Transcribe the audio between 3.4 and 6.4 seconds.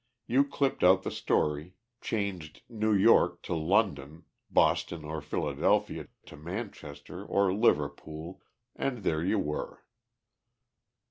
to London; Boston or Philadelphia to